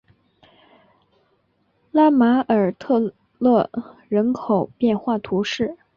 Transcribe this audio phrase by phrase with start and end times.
[1.91, 3.69] 拉马尔特勒
[4.09, 5.77] 人口变化图示